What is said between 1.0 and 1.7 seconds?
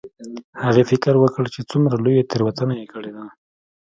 وکړ چې